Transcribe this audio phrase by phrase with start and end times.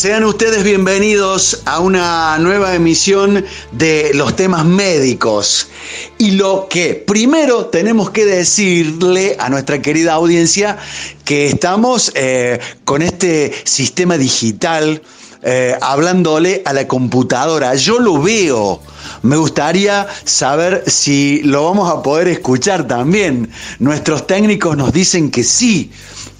[0.00, 5.68] Sean ustedes bienvenidos a una nueva emisión de los temas médicos.
[6.16, 10.78] Y lo que primero tenemos que decirle a nuestra querida audiencia
[11.26, 15.02] que estamos eh, con este sistema digital
[15.42, 17.74] eh, hablándole a la computadora.
[17.74, 18.80] Yo lo veo.
[19.20, 23.50] Me gustaría saber si lo vamos a poder escuchar también.
[23.78, 25.90] Nuestros técnicos nos dicen que sí.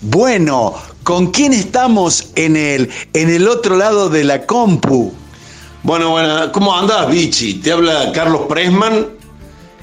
[0.00, 5.12] Bueno, ¿Con quién estamos en el, en el otro lado de la compu?
[5.82, 7.54] Bueno, bueno, ¿cómo andas, Vichy?
[7.54, 9.06] Te habla Carlos Presman.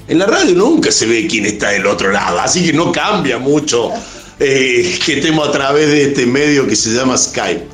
[0.06, 3.38] En la radio nunca se ve quién está del otro lado, así que no cambia
[3.38, 3.90] mucho
[4.38, 7.66] eh, que estemos a través de este medio que se llama Skype.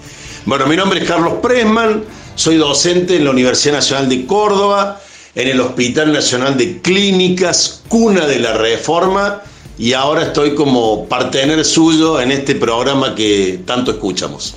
[0.47, 2.03] Bueno, mi nombre es Carlos Presman,
[2.35, 5.01] soy docente en la Universidad Nacional de Córdoba,
[5.35, 9.43] en el Hospital Nacional de Clínicas, cuna de la Reforma
[9.79, 14.55] y ahora estoy como partener suyo en este programa que tanto escuchamos.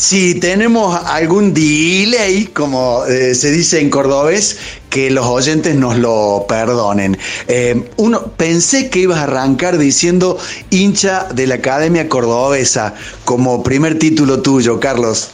[0.00, 4.56] Si tenemos algún delay, como eh, se dice en cordobés,
[4.88, 7.18] que los oyentes nos lo perdonen.
[7.48, 10.38] Eh, uno, pensé que ibas a arrancar diciendo
[10.70, 12.94] hincha de la Academia Cordobesa
[13.26, 15.28] como primer título tuyo, Carlos.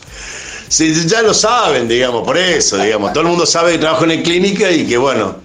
[0.69, 3.13] Sí, ya lo saben, digamos, por eso, digamos.
[3.13, 5.37] Todo el mundo sabe que trabajo en la clínica y que bueno.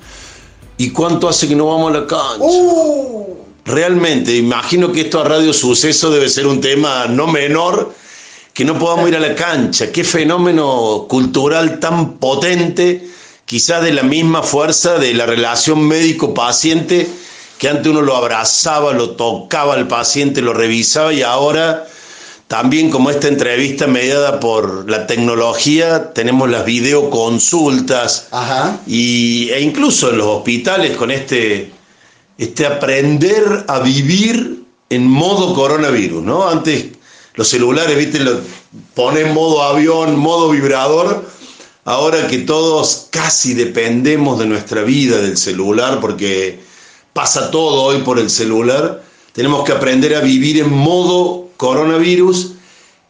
[0.78, 2.39] ¿Y cuánto hace que no vamos a la cancha?
[2.39, 3.20] Uh.
[3.65, 7.93] Realmente, imagino que esto a Radio Suceso debe ser un tema no menor,
[8.53, 9.91] que no podamos ir a la cancha.
[9.91, 13.07] Qué fenómeno cultural tan potente,
[13.45, 17.07] quizás de la misma fuerza de la relación médico-paciente,
[17.57, 21.85] que antes uno lo abrazaba, lo tocaba al paciente, lo revisaba y ahora
[22.51, 28.27] también como esta entrevista mediada por la tecnología, tenemos las videoconsultas
[28.85, 31.71] Y, e incluso en los hospitales con este
[32.42, 36.50] este aprender a vivir en modo coronavirus, ¿no?
[36.50, 36.86] Antes
[37.36, 38.39] los celulares, viste, lo
[38.95, 41.24] ponen modo avión, modo vibrador.
[41.85, 46.59] Ahora que todos casi dependemos de nuestra vida del celular, porque
[47.13, 49.03] pasa todo hoy por el celular,
[49.34, 52.53] tenemos que aprender a vivir en modo coronavirus,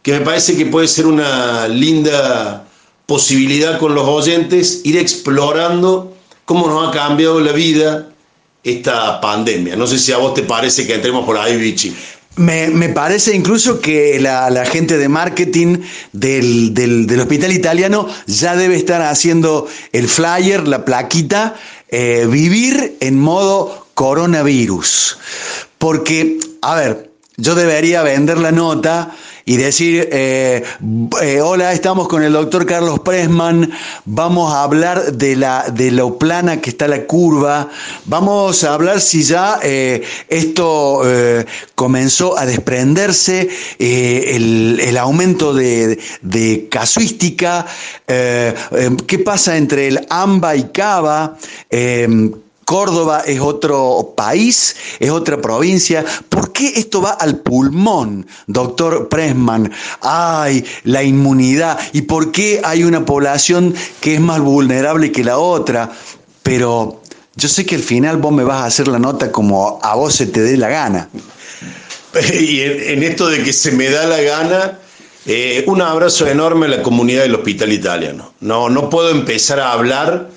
[0.02, 2.68] que me parece que puede ser una linda
[3.06, 8.11] posibilidad con los oyentes, ir explorando cómo nos ha cambiado la vida,
[8.62, 9.76] esta pandemia.
[9.76, 11.94] No sé si a vos te parece que entremos por ahí, Vichy.
[12.36, 15.78] Me, parece incluso que la, gente de marketing
[16.12, 21.56] del, hospital italiano ya debe estar haciendo el flyer, la plaquita,
[21.88, 25.18] eh, vivir en modo coronavirus.
[25.76, 29.14] Porque, a ver, yo debería vender la nota
[29.44, 30.62] y decir, eh,
[31.20, 33.72] eh, hola, estamos con el doctor Carlos Presman,
[34.04, 37.68] vamos a hablar de, la, de lo plana que está la curva,
[38.04, 41.02] vamos a hablar si ya eh, esto
[41.74, 43.48] comenzó a desprenderse,
[43.78, 47.66] el, el, aumento de, de casuística,
[48.06, 51.36] qué pasa entre el AMBA y CABA,
[52.64, 56.04] Córdoba es otro país, es otra provincia.
[56.28, 59.72] ¿Por qué esto va al pulmón, doctor Pressman?
[60.00, 61.78] Ay, la inmunidad.
[61.92, 65.90] ¿Y por qué hay una población que es más vulnerable que la otra?
[66.42, 67.02] Pero
[67.34, 70.14] yo sé que al final vos me vas a hacer la nota como a vos
[70.14, 71.08] se te dé la gana.
[72.32, 74.78] Y en, esto de que se me da la gana,
[75.24, 78.34] eh, un abrazo enorme a la comunidad del hospital italiano.
[78.40, 80.28] No, no puedo empezar a hablar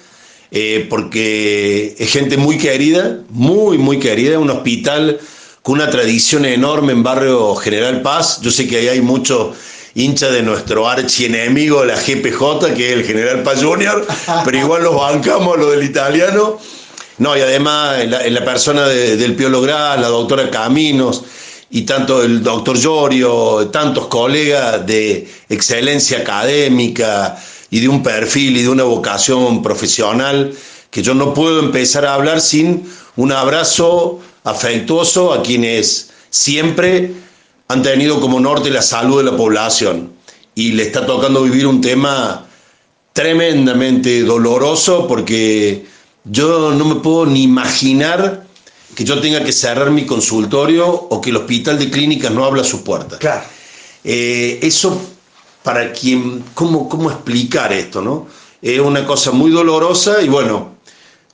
[0.51, 5.19] eh, porque es gente muy querida, muy, muy querida, un hospital
[5.61, 8.39] con una tradición enorme en barrio General Paz.
[8.41, 9.55] Yo sé que ahí hay muchos
[9.95, 14.05] hinchas de nuestro archienemigo, la GPJ, que es el General Paz Junior,
[14.45, 16.59] pero igual los bancamos, lo del italiano.
[17.17, 21.23] No, y además en la, persona del Piolo Gras, la doctora Caminos,
[21.69, 28.63] y tanto el doctor Llorio, tantos colegas de excelencia académica, y de un perfil y
[28.63, 30.53] de una vocación profesional
[30.89, 37.11] que yo no puedo empezar a hablar sin un abrazo afectuoso a quienes siempre
[37.67, 40.13] han tenido como norte la salud de la población
[40.53, 42.45] y le está tocando vivir un tema
[43.13, 45.85] tremendamente doloroso porque
[46.23, 48.45] yo no me puedo ni imaginar
[48.95, 52.63] que yo tenga que cerrar mi consultorio o que el hospital de clínicas no abra
[52.63, 53.19] sus puertas.
[53.19, 53.43] Claro.
[54.03, 55.01] Eh, eso
[55.66, 58.00] para quien, ¿cómo, cómo explicar esto?
[58.00, 58.28] ¿no?
[58.62, 60.76] Es una cosa muy dolorosa y bueno,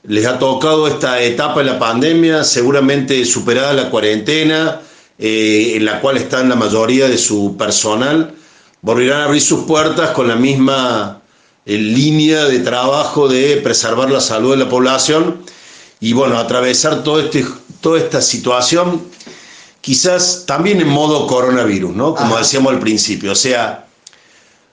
[0.04, 4.80] les ha tocado esta etapa en la pandemia, seguramente superada la cuarentena,
[5.18, 8.34] eh, en la cual están la mayoría de su personal,
[8.80, 11.20] volverán a abrir sus puertas con la misma
[11.66, 15.42] eh, línea de trabajo de preservar la salud de la población
[16.00, 17.44] y bueno, atravesar todo este,
[17.82, 19.02] toda esta situación,
[19.82, 22.14] quizás también en modo coronavirus, ¿no?
[22.14, 23.88] Como decíamos al principio, o sea,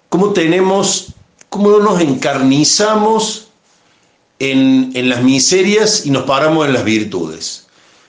[0.09, 1.13] cómo tenemos,
[1.49, 3.47] cómo nos encarnizamos
[4.39, 7.67] en, en las miserias y nos paramos en las virtudes.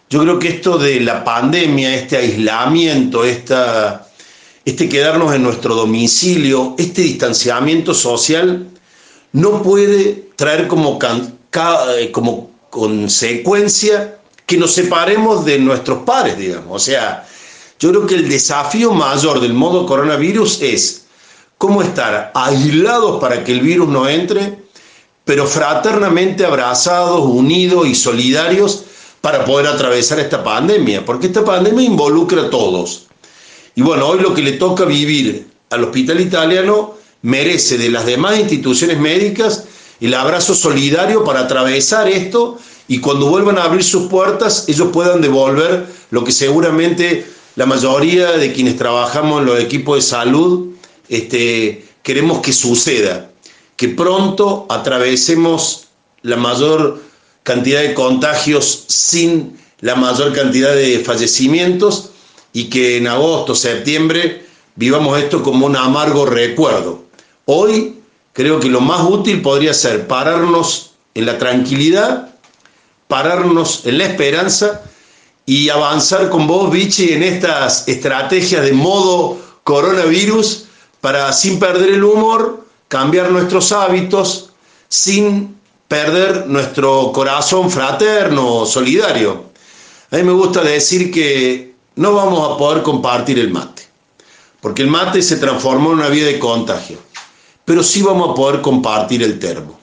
[0.08, 4.08] Yo creo que esto de la pandemia, este aislamiento, esta,
[4.64, 8.66] este quedarnos en nuestro domicilio, este distanciamiento social,
[9.32, 10.98] no puede traer como,
[11.96, 16.82] eh, como consecuencia que nos separemos de nuestros pares, digamos.
[16.82, 17.24] O sea,
[17.78, 21.04] yo creo que el desafío mayor del modo coronavirus es
[21.60, 24.60] cómo estar aislados para que el virus no entre,
[25.26, 28.84] pero fraternamente abrazados, unidos y solidarios
[29.20, 33.08] para poder atravesar esta pandemia, porque esta pandemia involucra a todos.
[33.74, 38.38] Y bueno, hoy lo que le toca vivir al hospital italiano merece de las demás
[38.40, 39.64] instituciones médicas
[40.00, 42.56] el abrazo solidario para atravesar esto
[42.88, 48.30] y cuando vuelvan a abrir sus puertas ellos puedan devolver lo que seguramente la mayoría
[48.38, 50.70] de quienes trabajamos en los equipos de salud
[51.10, 53.30] este, queremos que suceda,
[53.76, 55.88] que pronto atravesemos
[56.22, 57.02] la mayor
[57.42, 62.10] cantidad de contagios sin la mayor cantidad de fallecimientos
[62.52, 64.46] y que en agosto, septiembre
[64.76, 67.02] vivamos esto como un amargo recuerdo.
[67.46, 67.96] Hoy
[68.32, 72.34] creo que lo más útil podría ser pararnos en la tranquilidad,
[73.08, 74.82] pararnos en la esperanza
[75.44, 80.59] y avanzar con vos, Vichy, en estas estrategias de modo coronavirus
[81.00, 84.50] para, sin perder el humor, cambiar nuestros hábitos,
[84.88, 85.56] sin
[85.88, 89.44] perder nuestro corazón fraterno, solidario.
[90.10, 93.82] A mí me gusta decir que no vamos a poder compartir el mate,
[94.60, 96.98] porque el mate se transformó en una vía de contagio
[97.70, 99.78] pero sí vamos a poder compartir el termo.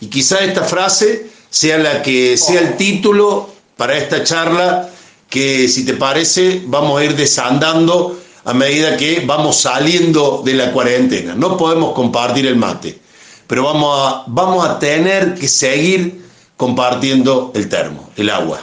[0.00, 4.88] Y quizá esta frase sea la que sea el título para esta charla
[5.28, 10.72] que si te parece vamos a ir desandando a medida que vamos saliendo de la
[10.72, 11.34] cuarentena.
[11.34, 12.98] No podemos compartir el mate,
[13.46, 16.24] pero vamos a, vamos a tener que seguir
[16.56, 18.60] compartiendo el termo, el agua.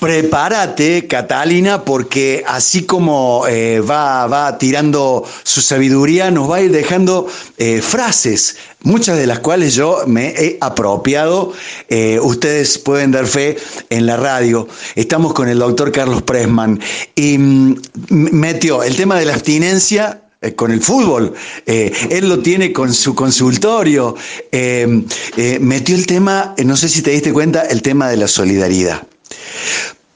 [0.00, 6.70] Prepárate, Catalina, porque así como eh, va, va, tirando su sabiduría, nos va a ir
[6.70, 11.52] dejando eh, frases, muchas de las cuales yo me he apropiado.
[11.88, 13.56] Eh, ustedes pueden dar fe
[13.90, 14.68] en la radio.
[14.94, 16.80] Estamos con el doctor Carlos Presman
[17.16, 20.22] y mm, metió el tema de la abstinencia
[20.54, 21.34] con el fútbol,
[21.66, 24.14] él lo tiene con su consultorio,
[24.52, 29.07] metió el tema, no sé si te diste cuenta, el tema de la solidaridad.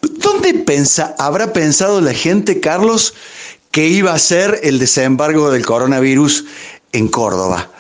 [0.00, 3.14] ¿Dónde pensa, habrá pensado la gente, Carlos,
[3.70, 6.44] que iba a ser el desembargo del coronavirus
[6.92, 7.70] en Córdoba?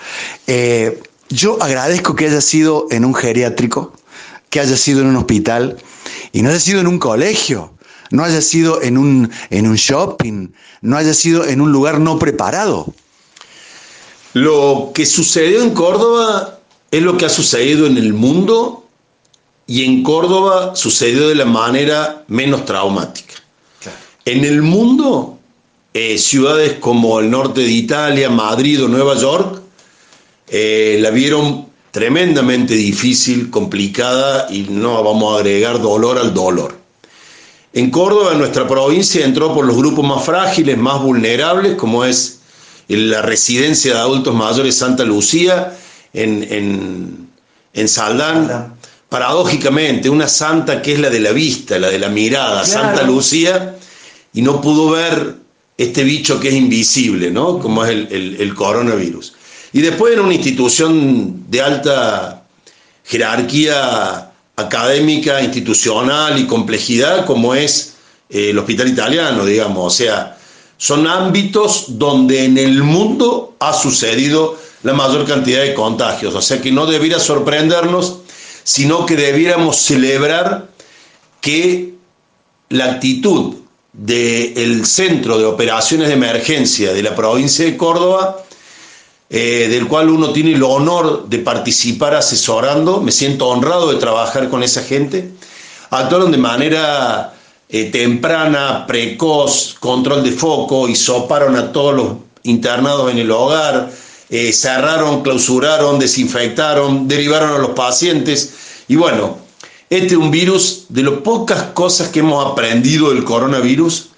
[0.46, 3.92] Eh, yo agradezco que haya sido en un geriátrico,
[4.50, 5.78] que haya sido en un hospital
[6.32, 7.72] y no haya sido en un colegio,
[8.10, 10.48] no haya sido en un, en un shopping,
[10.82, 12.92] no haya sido en un lugar no preparado.
[14.34, 16.60] Lo que sucedió en Córdoba
[16.90, 18.81] es lo que ha sucedido en el mundo
[19.66, 23.34] y en Córdoba sucedió de la manera menos traumática.
[24.24, 25.38] En el mundo,
[25.94, 29.60] eh, ciudades como el norte de Italia, Madrid o Nueva York,
[30.48, 36.78] eh, la vieron tremendamente difícil, complicada y no vamos a agregar dolor al dolor.
[37.74, 42.40] En Córdoba, nuestra provincia, entró por los grupos más frágiles, más vulnerables, como es
[42.88, 45.76] la residencia de adultos mayores Santa Lucía,
[46.12, 47.28] en, en,
[47.72, 48.71] en Saldán,
[49.12, 53.76] paradójicamente, una santa que es la de la vista, la de la mirada, Santa Lucía,
[54.32, 55.34] y no pudo ver
[55.76, 57.58] este bicho que es invisible, ¿no?
[57.58, 59.34] Como es el, coronavirus.
[59.74, 62.44] Y después en una institución de alta
[63.04, 67.96] jerarquía académica, institucional y complejidad, como es
[68.30, 69.92] eh, el hospital italiano, digamos.
[69.92, 70.38] O sea,
[70.78, 76.34] son ámbitos donde en el mundo ha sucedido la mayor cantidad de contagios.
[76.34, 78.21] O sea que no debiera sorprendernos
[78.64, 80.68] sino que debiéramos celebrar
[81.40, 81.94] que
[82.68, 83.56] la actitud
[83.92, 88.42] del Centro de Operaciones de Emergencia de la provincia de Córdoba,
[89.28, 94.48] eh, del cual uno tiene el honor de participar asesorando, me siento honrado de trabajar
[94.48, 95.30] con esa gente,
[95.90, 97.34] actuaron de manera
[97.68, 102.08] eh, temprana, precoz, control de foco, y soparon a todos los
[102.44, 103.90] internados en el hogar,
[104.32, 108.54] eh, cerraron, clausuraron, desinfectaron, derivaron a los pacientes.
[108.88, 109.36] Y bueno,
[109.90, 114.08] este es un virus, de las pocas cosas que hemos aprendido del coronavirus,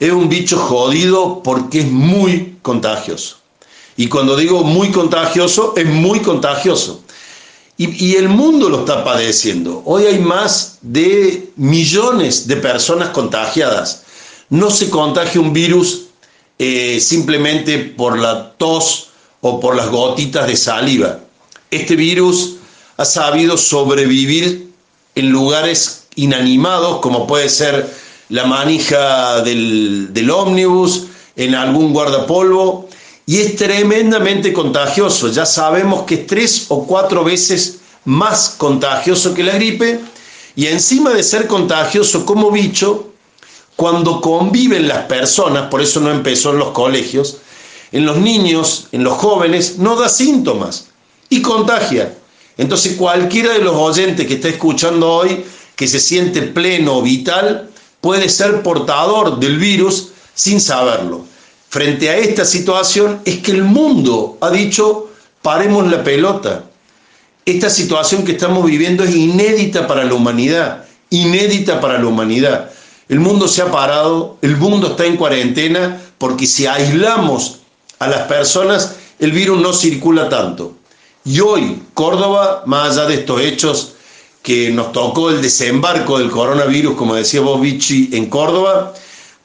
[0.00, 3.36] es un bicho jodido porque es muy contagioso.
[3.94, 7.02] Y cuando digo muy contagioso, es muy contagioso.
[7.76, 9.82] Y, el mundo lo está padeciendo.
[9.84, 14.04] Hoy hay más de millones de personas contagiadas.
[14.48, 16.06] No se contagia un virus
[16.58, 19.07] eh, simplemente por la tos
[19.40, 21.20] o por las gotitas de saliva.
[21.70, 22.56] Este virus
[22.96, 24.72] ha sabido sobrevivir
[25.14, 27.88] en lugares inanimados, como puede ser
[28.28, 32.88] la manija del, del ómnibus, en algún guardapolvo,
[33.26, 35.28] y es tremendamente contagioso.
[35.28, 40.00] Ya sabemos que es tres o cuatro veces más contagioso que la gripe,
[40.56, 43.12] y encima de ser contagioso como bicho,
[43.76, 47.36] cuando conviven las personas, por eso no empezó en los colegios,
[47.92, 50.88] en los niños, en los jóvenes, no da síntomas
[51.28, 52.14] y contagia.
[52.56, 55.44] Entonces cualquiera de los oyentes que está escuchando hoy,
[55.76, 61.24] que se siente pleno o vital, puede ser portador del virus sin saberlo.
[61.68, 65.10] Frente a esta situación es que el mundo ha dicho,
[65.42, 66.64] paremos la pelota.
[67.44, 72.70] Esta situación que estamos viviendo es inédita para la humanidad, inédita para la humanidad.
[73.08, 77.60] El mundo se ha parado, el mundo está en cuarentena, porque si aislamos
[77.98, 80.74] a las personas, el virus no circula tanto.
[81.24, 83.92] Y hoy, Córdoba, más allá de estos hechos
[84.42, 88.94] que nos tocó el desembarco del coronavirus, como decía Vichy, en Córdoba,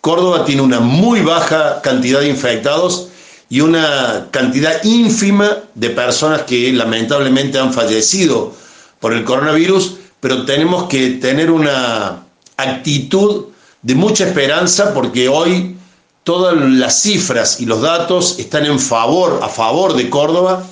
[0.01, 3.07] Córdoba tiene una muy baja cantidad de infectados
[3.49, 8.53] y una cantidad ínfima de personas que lamentablemente han fallecido
[8.99, 12.23] por el coronavirus, pero tenemos que tener una
[12.57, 13.45] actitud
[13.81, 15.75] de mucha esperanza porque hoy
[16.23, 20.63] todas las cifras y los datos están en favor, a favor de Córdoba,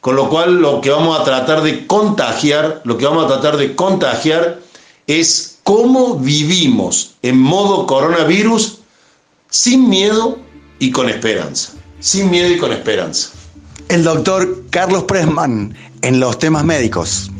[0.00, 3.56] con lo cual lo que vamos a tratar de contagiar, lo que vamos a tratar
[3.56, 4.60] de contagiar
[5.06, 8.78] es cómo vivimos en modo coronavirus
[9.50, 10.38] sin miedo
[10.78, 11.72] y con esperanza.
[12.00, 13.30] Sin miedo y con esperanza.
[13.88, 17.30] El doctor Carlos Pressman en los temas médicos.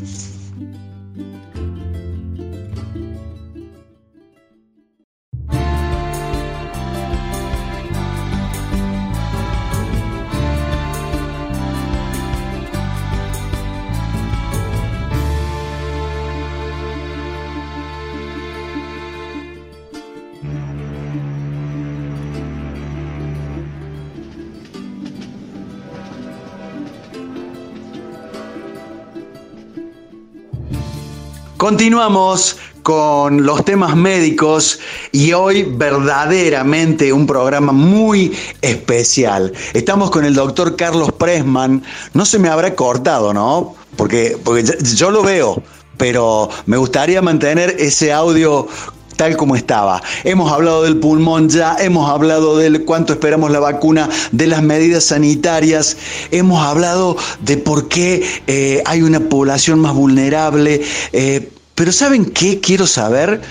[31.57, 34.77] Continuamos con los temas médicos
[35.13, 39.53] y hoy verdaderamente un programa muy especial.
[39.73, 41.81] Estamos con el doctor Carlos Pressman.
[42.13, 43.73] No se me habrá cortado, ¿no?
[43.95, 45.63] Porque, porque yo lo veo,
[45.97, 48.67] pero me gustaría mantener ese audio
[49.15, 50.01] tal como estaba.
[50.23, 55.05] Hemos hablado del pulmón ya, hemos hablado de cuánto esperamos la vacuna, de las medidas
[55.05, 55.97] sanitarias,
[56.31, 60.81] hemos hablado de por qué eh, hay una población más vulnerable.
[61.13, 62.59] Eh, pero ¿saben qué?
[62.59, 63.41] Quiero saber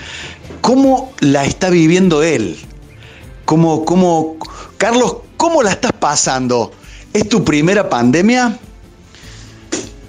[0.61, 2.57] cómo la está viviendo él.
[3.45, 4.37] ¿Cómo, cómo,
[4.77, 6.71] Carlos, ¿cómo la estás pasando?
[7.13, 8.59] ¿Es tu primera pandemia?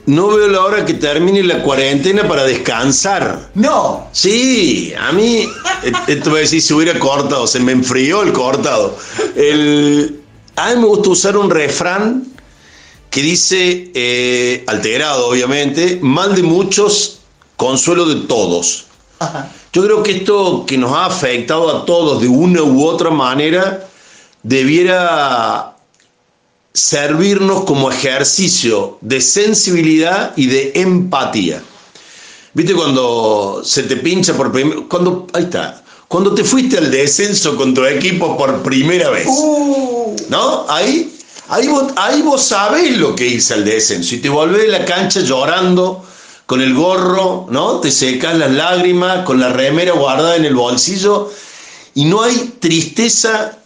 [0.07, 3.51] No veo la hora que termine la cuarentena para descansar.
[3.55, 4.09] No.
[4.13, 5.49] Sí, a mí,
[6.07, 8.97] esto voy a decir, si hubiera cortado, se me enfrió el cortado.
[9.35, 10.21] El,
[10.55, 12.25] a mí me gusta usar un refrán
[13.11, 17.19] que dice, eh, alterado obviamente, mal de muchos,
[17.57, 18.87] consuelo de todos.
[19.73, 23.89] Yo creo que esto que nos ha afectado a todos de una u otra manera
[24.43, 25.76] debiera
[26.77, 31.63] servirnos como ejercicio de sensibilidad y de empatía.
[32.53, 37.57] ¿Viste cuando se te pincha por primera cuando ahí está, cuando te fuiste al descenso
[37.57, 39.27] con tu equipo por primera vez?
[39.27, 40.17] Uh.
[40.29, 40.67] ¿No?
[40.69, 41.15] Ahí
[41.49, 44.85] ahí vos, ahí vos sabés lo que hice al descenso y te volvés de la
[44.85, 46.05] cancha llorando
[46.45, 47.81] con el gorro, ¿no?
[47.81, 51.33] Te secas las lágrimas, con la remera guardada en el bolsillo,
[51.95, 53.59] y no hay tristeza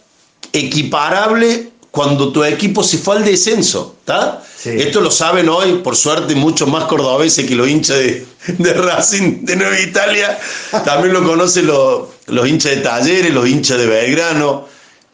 [0.53, 4.41] equiparable cuando tu equipo se fue al descenso, ¿está?
[4.63, 9.55] Esto lo saben hoy, por suerte, muchos más cordobeses que los hinchas de, Racing de
[9.57, 10.39] Nueva Italia.
[10.85, 14.65] También lo conocen los, los hinchas de Talleres, los hinchas de Belgrano,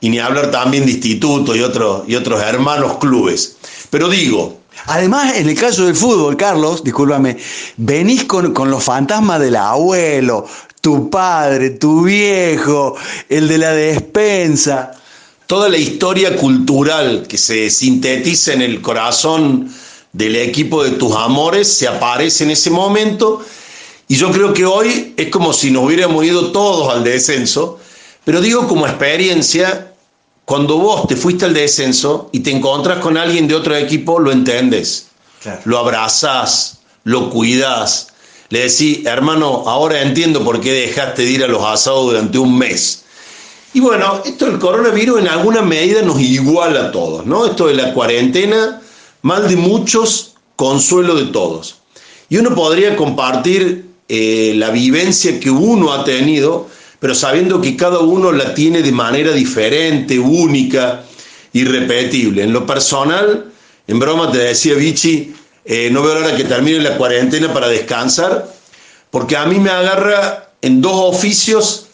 [0.01, 3.57] y ni hablar también de institutos y otros, y otros hermanos clubes.
[3.89, 7.37] Pero digo, Además, en el caso del fútbol, Carlos, discúlpame,
[7.77, 10.45] venís con, los fantasmas del abuelo,
[10.81, 12.95] tu padre, tu viejo,
[13.27, 14.91] el de la despensa.
[15.47, 19.73] Toda la historia cultural que se sintetiza en el corazón
[20.11, 23.45] del equipo de tus amores se aparece en ese momento.
[24.09, 27.79] Y yo creo que hoy es como si nos hubiéramos ido todos al descenso,
[28.25, 29.93] pero digo como experiencia,
[30.43, 34.33] cuando vos te fuiste al descenso y te encontras con alguien de otro equipo, lo
[34.33, 35.07] entiendes.
[35.63, 38.07] Lo abrazas, lo cuidas.
[38.49, 42.57] Le decís, hermano, ahora entiendo por qué dejaste de ir a los asados durante un
[42.57, 43.05] mes.
[43.77, 47.45] Y bueno, esto del coronavirus en alguna medida nos iguala a todos, ¿no?
[47.45, 48.81] Esto de la cuarentena,
[49.21, 51.75] mal de muchos, consuelo de todos.
[52.27, 56.67] Y uno podría compartir eh, la vivencia que uno ha tenido,
[56.99, 61.03] pero sabiendo que cada uno la tiene de manera diferente, única,
[61.53, 62.41] irrepetible.
[62.41, 63.51] En lo personal,
[63.87, 67.67] en broma te decía Vichy, eh, no veo la hora que termine la cuarentena para
[67.67, 68.51] descansar,
[69.11, 71.86] porque a mí me agarra en dos oficios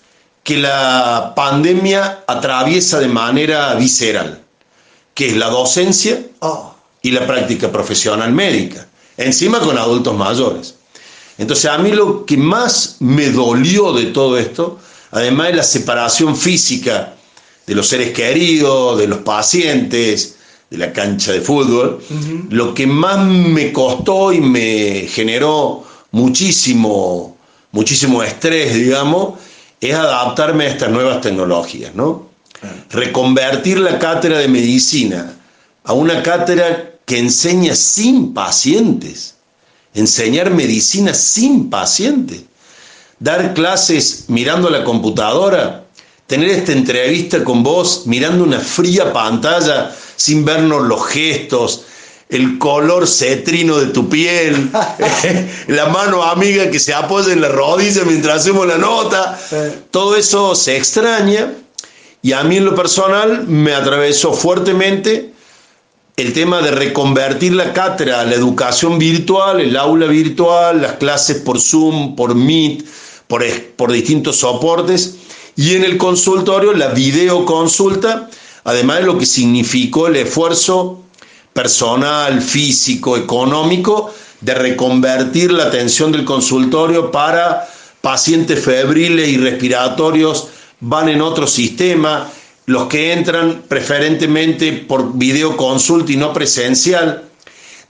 [0.43, 4.41] que la pandemia atraviesa de manera visceral,
[5.13, 6.21] que es la docencia
[7.01, 10.75] y la práctica profesional médica, encima con adultos mayores.
[11.37, 14.79] Entonces a mí lo que más me dolió de todo esto,
[15.11, 17.13] además de la separación física
[17.65, 20.35] de los seres queridos, de los pacientes,
[20.69, 22.03] de la cancha de fútbol,
[22.49, 27.37] lo que más me costó y me generó muchísimo,
[27.71, 29.35] muchísimo estrés, digamos,
[29.89, 32.29] es adaptarme a estas nuevas tecnologías, ¿no?
[32.89, 35.33] Reconvertir la cátedra de medicina
[35.83, 39.35] a una cátedra que enseña sin pacientes,
[39.93, 42.43] enseñar medicina sin pacientes,
[43.19, 45.83] dar clases mirando la computadora,
[46.27, 51.83] tener esta entrevista con vos mirando una fría pantalla sin vernos los gestos,
[52.29, 54.69] el color cetrino de tu piel,
[55.67, 59.39] la mano amiga que se apoya en la rodilla mientras hacemos la nota,
[59.91, 61.53] todo eso se extraña
[62.21, 65.33] y a mí en lo personal me atravesó fuertemente
[66.15, 71.59] el tema de reconvertir la cátedra la educación virtual, el aula virtual, las clases por
[71.59, 72.85] Zoom, por Meet,
[73.27, 73.43] por,
[73.75, 75.15] por distintos soportes
[75.55, 78.29] y en el consultorio la videoconsulta,
[78.63, 81.02] además de lo que significó el esfuerzo
[81.53, 87.67] personal, físico, económico, de reconvertir la atención del consultorio para
[88.01, 90.47] pacientes febriles y respiratorios,
[90.81, 92.29] van en otro sistema,
[92.65, 97.23] los que entran preferentemente por videoconsulta y no presencial,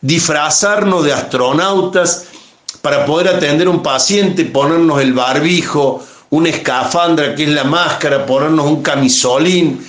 [0.02, 2.26] disfrazarnos de astronautas
[2.82, 8.26] para poder atender a un paciente, ponernos el barbijo, una escafandra que es la máscara,
[8.26, 9.88] ponernos un camisolín,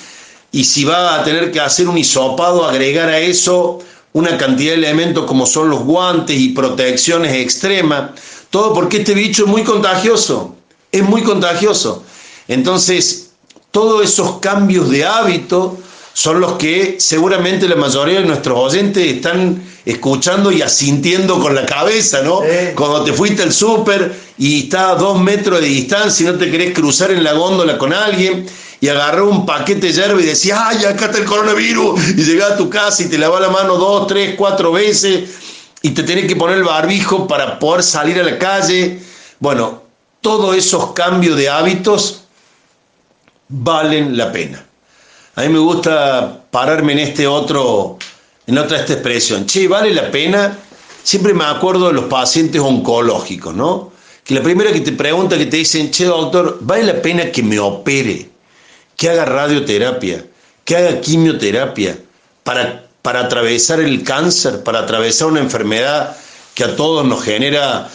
[0.55, 3.81] y si va a tener que hacer un hisopado, agregar a eso
[4.13, 8.13] una cantidad de elementos como son los guantes y protecciones extremas,
[8.51, 10.55] todo porque este bicho es muy contagioso,
[10.93, 12.05] es muy contagioso.
[12.47, 13.31] Entonces,
[13.73, 15.77] todos esos cambios de hábito
[16.13, 21.67] son los que seguramente la mayoría de nuestros oyentes están escuchando y asintiendo con la
[21.67, 22.43] cabeza, ¿no?
[22.77, 26.49] Cuando te fuiste al súper y está a dos metros de distancia y no te
[26.49, 28.47] querés cruzar en la góndola con alguien
[28.85, 32.51] y agarró un paquete de yerba y decía, ay, acá está el coronavirus, y llegás
[32.51, 35.31] a tu casa y te lavas la mano dos, tres, cuatro veces,
[35.81, 39.01] y te tenés que poner el barbijo para poder salir a la calle.
[39.41, 39.85] Bueno,
[40.21, 42.25] todos esos cambios de hábitos
[43.49, 44.67] valen la pena.
[45.37, 47.97] A mí me gusta pararme en este otro,
[48.47, 49.47] en otra esta expresión.
[49.47, 50.59] Che, vale la pena.
[51.03, 53.93] Siempre me acuerdo de los pacientes oncológicos, ¿no?
[54.25, 57.43] Que la primera que te pregunta, que te dicen, che, doctor, ¿vale la pena que
[57.43, 58.34] me opere?
[58.97, 60.25] Que haga radioterapia,
[60.65, 61.99] que haga quimioterapia
[62.43, 66.17] para, para atravesar el cáncer, para atravesar una enfermedad
[66.55, 67.89] que a todos nos genera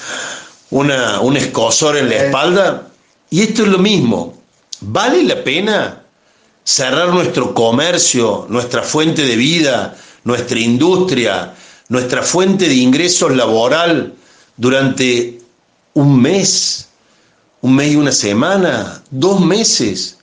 [0.70, 2.88] una, un escosor en la espalda.
[3.30, 4.38] Y esto es lo mismo.
[4.82, 6.04] ¿Vale la pena
[6.64, 11.54] cerrar nuestro comercio, nuestra fuente de vida, nuestra industria,
[11.88, 14.14] nuestra fuente de ingresos laboral
[14.58, 15.40] durante
[15.94, 16.90] un mes,
[17.62, 20.19] un mes y una semana, dos meses?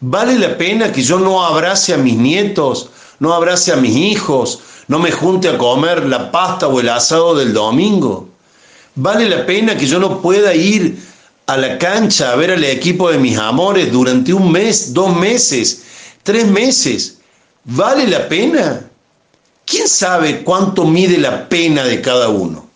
[0.00, 4.60] ¿Vale la pena que yo no abrace a mis nietos, no abrace a mis hijos,
[4.88, 8.28] no me junte a comer la pasta o el asado del domingo?
[8.94, 10.98] ¿Vale la pena que yo no pueda ir
[11.46, 15.82] a la cancha a ver al equipo de mis amores durante un mes, dos meses,
[16.22, 17.18] tres meses?
[17.64, 18.82] ¿Vale la pena?
[19.64, 22.68] ¿Quién sabe cuánto mide la pena de cada uno?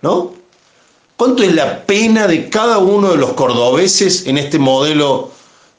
[0.00, 0.32] ¿No?
[1.16, 5.30] ¿Cuánto es la pena de cada uno de los cordobeses en este modelo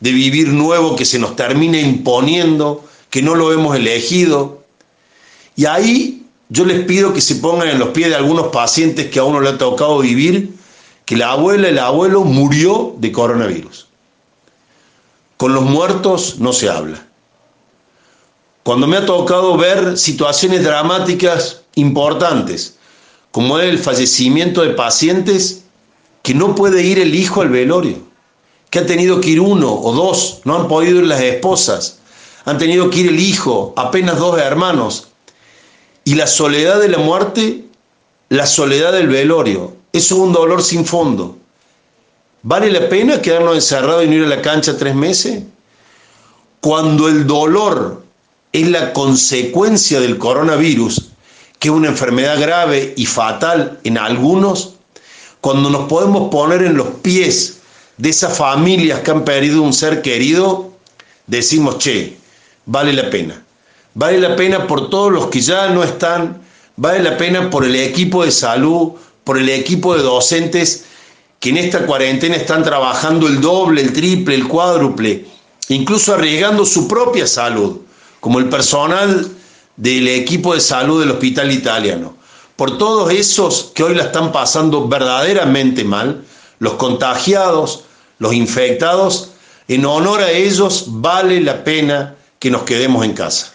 [0.04, 4.62] de vivir nuevo que se nos termina imponiendo, que no lo hemos elegido.
[5.56, 9.20] Y ahí yo les pido que se pongan en los pies de algunos pacientes que
[9.20, 10.56] a uno le ha tocado vivir,
[11.06, 13.88] que la abuela el abuelo murió de coronavirus.
[15.38, 17.08] Con los muertos no se habla.
[18.64, 22.76] Cuando me ha tocado ver situaciones dramáticas importantes,
[23.32, 25.64] como el fallecimiento de pacientes
[26.24, 28.13] que no puede ir el hijo al velorio
[28.74, 32.00] que ha tenido que ir uno o dos, no han podido ir las esposas,
[32.44, 35.10] han tenido que ir el hijo, apenas dos hermanos.
[36.04, 37.66] Y la soledad de la muerte,
[38.30, 41.38] la soledad del velorio, eso es un dolor sin fondo.
[42.42, 45.44] ¿Vale la pena quedarnos encerrados y no ir a la cancha tres meses?
[46.60, 48.02] cuando el dolor
[48.54, 51.12] es la consecuencia del coronavirus,
[51.60, 54.76] que es una enfermedad grave y fatal en algunos,
[55.42, 57.60] cuando nos podemos poner en los pies
[57.98, 60.72] de esas familias que han perdido un ser querido,
[61.28, 62.18] decimos, che,
[62.66, 63.44] vale la pena.
[63.94, 66.42] Vale la pena por todos los que ya no están,
[66.76, 70.86] vale la pena por el equipo de salud, por el equipo de docentes
[71.40, 75.26] que en esta cuarentena están trabajando el doble, el triple, el cuádruple,
[75.70, 77.82] incluso arriesgando su propia salud,
[78.20, 79.30] como el personal
[79.76, 82.16] del equipo de salud del hospital italiano.
[82.56, 86.24] Por todos esos que hoy la están pasando verdaderamente mal,
[86.64, 87.84] los contagiados,
[88.20, 89.32] los infectados,
[89.68, 93.54] en honor a ellos vale la pena que nos quedemos en casa.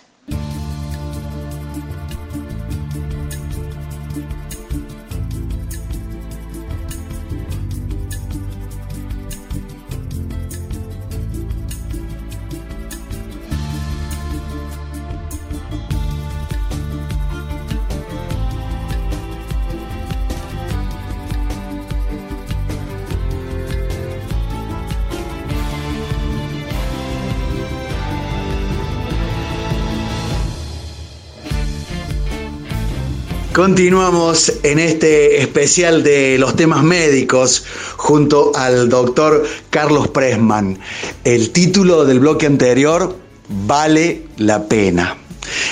[33.59, 37.64] Continuamos en este especial de los temas médicos
[37.97, 40.79] junto al doctor Carlos Pressman.
[41.25, 43.16] El título del bloque anterior,
[43.49, 45.16] Vale la pena.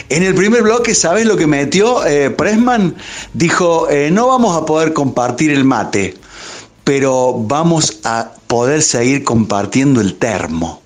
[0.09, 2.97] En el primer bloque, ¿sabes lo que metió eh, Pressman?
[3.35, 6.17] Dijo, eh, no vamos a poder compartir el mate,
[6.83, 10.83] pero vamos a poder seguir compartiendo el termo.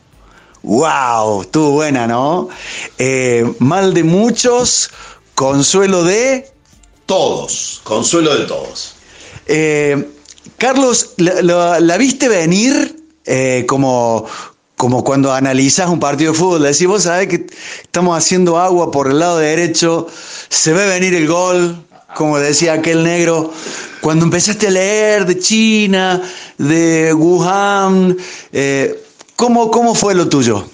[0.63, 1.41] ¡Wow!
[1.41, 2.51] Estuvo buena, ¿no?
[2.99, 4.91] Eh, mal de muchos,
[5.35, 6.60] consuelo de
[7.11, 8.95] todos, consuelo de todos.
[9.49, 10.13] Eh,
[10.59, 14.27] Carlos, ¿la, viste venir eh, como,
[14.77, 16.63] como cuando analizas un partido de fútbol?
[16.63, 17.47] Decís, vos sabés que
[17.83, 20.07] estamos haciendo agua por el lado derecho,
[20.51, 23.53] se ve venir el gol, como decía aquel negro.
[24.01, 26.23] Cuando empezaste a leer de China,
[26.59, 28.17] de Wuhan,
[28.53, 29.03] eh,
[29.35, 30.65] ¿cómo, ¿cómo fue lo tuyo?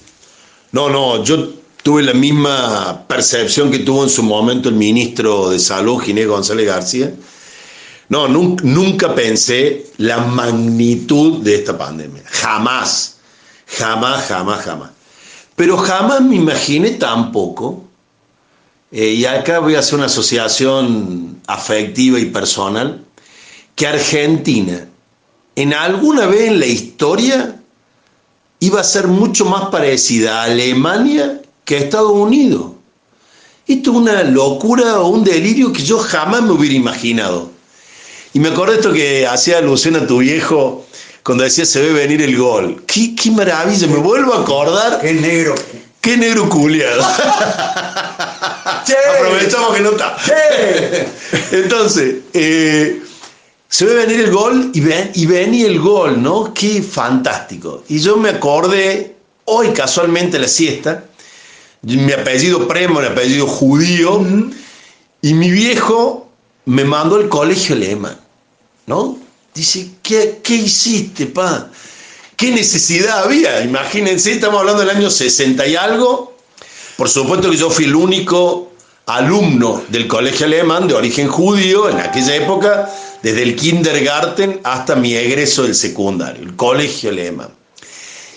[0.72, 1.48] No, no, yo
[1.86, 6.66] tuve la misma percepción que tuvo en su momento el ministro de Salud, Ginés González
[6.66, 7.14] García.
[8.08, 12.24] No, nunca, pensé la magnitud de esta pandemia.
[12.26, 13.18] Jamás,
[13.68, 14.90] jamás, jamás, jamás.
[15.54, 17.84] Pero jamás me imaginé tampoco,
[18.90, 23.04] eh, y acá voy a hacer una asociación afectiva y personal,
[23.76, 24.88] que Argentina
[25.54, 27.60] en alguna vez en la historia
[28.58, 32.72] iba a ser mucho más parecida a Alemania que Estados Unidos.
[33.66, 37.50] Esto es una locura o un delirio que yo jamás me hubiera imaginado.
[38.32, 40.86] Y me acuerdo esto que hacía alusión a tu viejo
[41.24, 42.84] cuando decía se ve venir el gol.
[42.86, 43.88] ¡Qué, maravilla!
[43.88, 45.00] Me vuelvo a acordar.
[45.00, 45.56] ¡Qué negro!
[46.00, 47.02] ¡Qué negro culiado!
[49.16, 50.16] Aprovechamos que no está.
[51.50, 53.02] Entonces, eh,
[53.68, 56.54] se ve venir el gol y, ven, y venía el gol, ¿no?
[56.54, 57.82] ¡Qué fantástico!
[57.88, 61.06] Y yo me acordé, hoy casualmente la siesta,
[61.82, 64.24] mi apellido Premo, mi apellido judío,
[65.22, 66.28] y mi viejo
[66.66, 68.18] me mandó al colegio alemán,
[68.86, 69.18] ¿no?
[69.54, 71.70] Dice, ¿qué, ¿qué hiciste, pa?
[72.36, 73.62] ¿Qué necesidad había?
[73.62, 76.36] Imagínense, estamos hablando del año 60 y algo.
[76.96, 78.72] Por supuesto que yo fui el único
[79.06, 85.14] alumno del colegio alemán de origen judío en aquella época, desde el kindergarten hasta mi
[85.14, 87.48] egreso del secundario, el colegio alemán.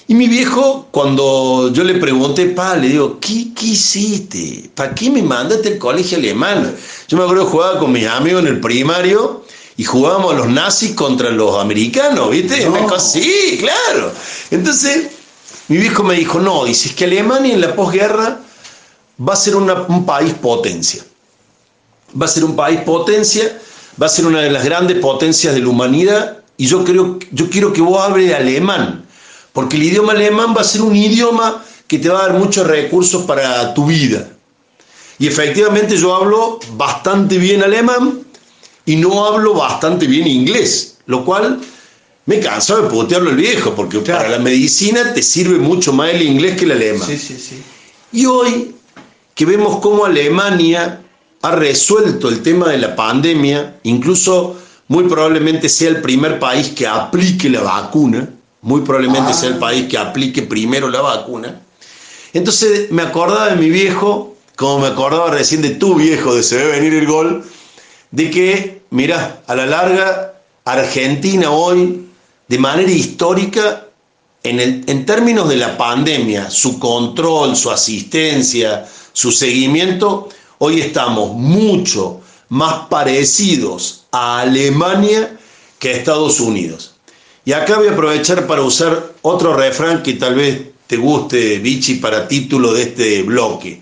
[0.09, 4.67] Y mi viejo, cuando yo le pregunté, pa, le digo, ¿qué, qué hiciste?
[4.73, 6.75] ¿Para qué me mandaste al colegio alemán?
[7.07, 9.45] Yo me acuerdo que jugaba con mis amigos en el primario
[9.77, 12.67] y jugábamos a los nazis contra los americanos, ¿viste?
[12.97, 14.11] sí, claro.
[14.49, 15.11] Entonces,
[15.67, 18.39] mi viejo me dijo, no, dices que Alemania en la posguerra
[19.21, 21.05] va a ser un país potencia.
[22.19, 23.61] Va a ser un país potencia,
[24.01, 27.47] va a ser una de las grandes potencias de la humanidad y yo, creo, yo
[27.51, 29.05] quiero que vos hables alemán
[29.53, 32.65] porque el idioma alemán va a ser un idioma que te va a dar muchos
[32.67, 34.27] recursos para tu vida.
[35.17, 38.21] Y efectivamente yo hablo bastante bien alemán
[38.85, 41.59] y no hablo bastante bien inglés, lo cual
[42.25, 46.21] me cansa de putearlo el viejo, porque para la medicina te sirve mucho más el
[46.21, 47.07] inglés que el alemán.
[47.07, 47.61] Sí, sí, sí.
[48.11, 48.75] Y hoy
[49.35, 51.01] que vemos cómo Alemania
[51.41, 54.57] ha resuelto el tema de la pandemia, incluso
[54.89, 58.29] muy probablemente sea el primer país que aplique la vacuna,
[58.61, 61.61] muy probablemente sea el país que aplique primero la vacuna.
[62.33, 66.57] Entonces me acordaba de mi viejo, como me acordaba recién de tu viejo, de se
[66.57, 67.45] ve venir el gol,
[68.11, 70.33] de que, mira, a la larga,
[70.65, 72.05] Argentina hoy,
[72.47, 73.85] de manera histórica,
[74.43, 82.21] en, en términos de la pandemia, su control, su asistencia, su seguimiento, hoy estamos mucho
[82.49, 85.37] más parecidos a Alemania
[85.77, 86.88] que a Estados Unidos.
[87.49, 91.95] Y acá voy a aprovechar para usar otro refrán que tal vez te guste, Vichy,
[91.95, 93.81] para título de este bloque.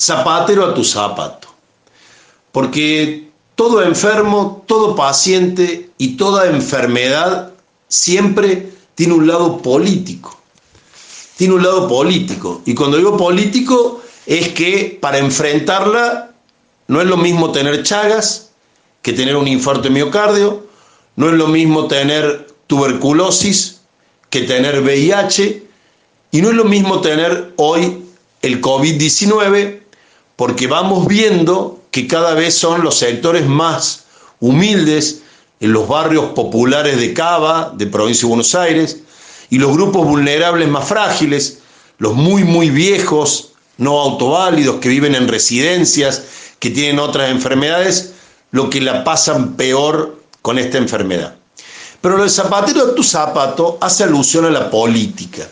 [0.00, 1.48] Zapatero a tu zapato.
[2.50, 7.52] Porque todo enfermo, todo paciente y toda enfermedad
[7.86, 10.40] siempre tiene un lado político.
[11.36, 12.62] Tiene un lado político.
[12.64, 16.30] Y cuando digo político es que para enfrentarla
[16.88, 18.52] no es lo mismo tener chagas
[19.02, 20.66] que tener un infarto de miocardio,
[21.16, 23.80] no es lo mismo tener tuberculosis
[24.30, 25.66] que tener VIH
[26.30, 28.04] y no es lo mismo tener hoy
[28.42, 29.80] el COVID-19
[30.36, 34.04] porque vamos viendo que cada vez son los sectores más
[34.38, 35.22] humildes
[35.58, 39.00] en los barrios populares de Cava, de provincia de Buenos Aires,
[39.50, 41.58] y los grupos vulnerables más frágiles,
[41.98, 46.22] los muy, muy viejos, no autoválidos, que viven en residencias,
[46.60, 48.12] que tienen otras enfermedades,
[48.52, 51.39] lo que la pasan peor con esta enfermedad.
[52.00, 55.48] Pero lo de zapatero a tu zapato hace alusión a la política,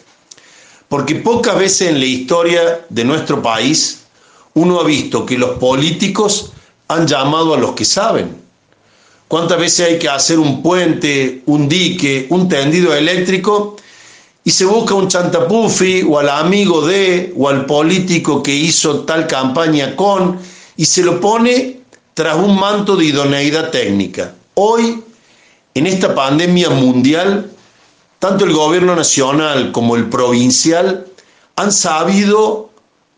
[0.89, 4.01] porque pocas veces en la historia de nuestro país
[4.55, 6.53] uno ha visto que los políticos
[6.89, 8.37] han llamado a los que saben.
[9.29, 13.77] ¿Cuántas veces hay que hacer un puente, un dique, un tendido eléctrico
[14.43, 19.27] y se busca un chantapufi o al amigo de o al político que hizo tal
[19.27, 20.39] campaña con
[20.79, 21.81] y se lo pone
[22.15, 24.35] tras un manto de idoneidad técnica?
[24.55, 25.05] Hoy,
[25.75, 27.51] en esta pandemia mundial,
[28.19, 31.07] tanto el gobierno nacional como el provincial
[31.57, 32.71] han sabido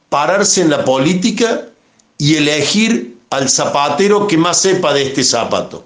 [0.09, 1.67] pararse en la política
[2.19, 5.85] y elegir al zapatero que más sepa de este zapato.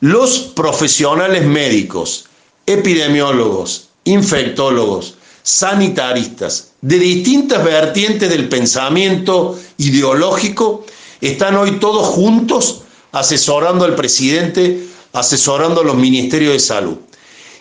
[0.00, 2.26] Los profesionales médicos,
[2.66, 10.84] epidemiólogos, infectólogos, sanitaristas, de distintas vertientes del pensamiento ideológico,
[11.20, 16.96] están hoy todos juntos asesorando al presidente, asesorando a los ministerios de salud.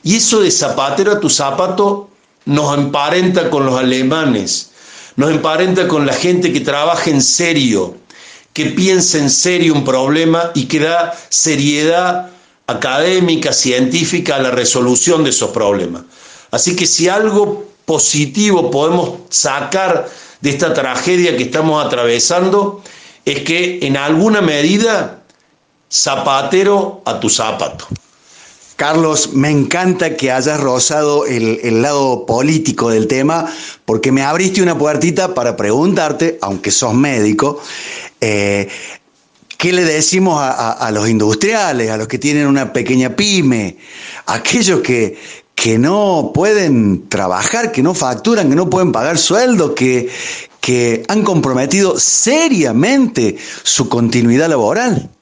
[0.03, 2.09] Y eso de zapatero a tu zapato
[2.45, 4.71] nos emparenta con los alemanes,
[5.15, 7.95] nos emparenta con la gente que trabaja en serio,
[8.51, 12.31] que piensa en serio un problema y que da seriedad
[12.67, 16.03] académica, científica a la resolución de esos problemas.
[16.51, 20.09] Así que si algo positivo podemos sacar
[20.41, 22.81] de esta tragedia que estamos atravesando,
[23.25, 25.22] es que en alguna medida
[25.93, 27.87] zapatero a tu zapato.
[28.75, 33.45] Carlos, me encanta que hayas rozado el, lado político del tema,
[33.85, 37.61] porque me abriste una puertita para preguntarte, aunque sos médico,
[38.19, 38.67] eh,
[39.57, 43.77] ¿qué le decimos a, los industriales, a los que tienen una pequeña pyme,
[44.25, 45.17] aquellos que,
[45.53, 50.09] que no pueden trabajar, que no facturan, que no pueden pagar sueldo, que,
[50.59, 55.12] que han comprometido seriamente su continuidad laboral?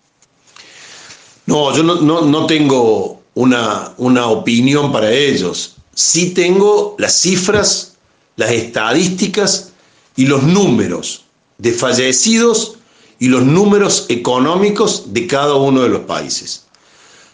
[1.45, 5.75] No, yo no, tengo una, una opinión para ellos.
[5.93, 7.95] Sí tengo las cifras,
[8.35, 9.71] las estadísticas
[10.15, 11.25] y los números
[11.57, 12.77] de fallecidos
[13.19, 16.65] y los números económicos de cada uno de los países.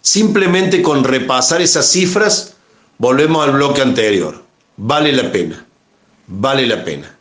[0.02, 2.56] Simplemente con repasar esas cifras,
[2.98, 4.44] volvemos al bloque anterior.
[4.78, 5.66] Vale la pena,
[6.28, 7.18] vale la pena.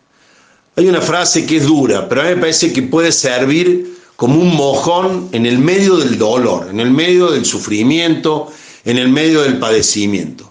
[0.76, 4.40] Hay una frase que es dura, pero a mí me parece que puede servir como
[4.40, 8.50] un mojón en el medio del dolor, en el medio del sufrimiento,
[8.84, 10.50] en el medio del padecimiento.